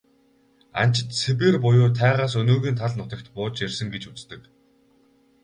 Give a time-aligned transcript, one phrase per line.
[0.81, 4.41] Анчид Сибирь буюу тайгаас өнөөгийн тал нутагт бууж ирсэн гэж үздэг.